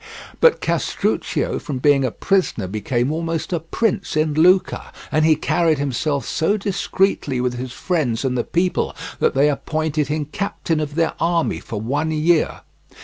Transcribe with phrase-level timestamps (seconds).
[0.39, 5.77] But Castruccio from being a prisoner became almost a prince in Lucca, and he carried
[5.77, 10.95] himself so discreetly with his friends and the people that they appointed him captain of
[10.95, 12.61] their army for one year.